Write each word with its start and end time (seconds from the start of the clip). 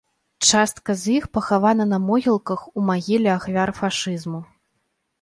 Частка 0.49 0.95
з 1.01 1.13
іх 1.17 1.27
пахавана 1.39 1.87
на 1.93 2.01
могілках 2.07 2.59
ў 2.77 2.91
магіле 2.91 3.29
ахвяр 3.39 3.77
фашызму. 3.85 4.39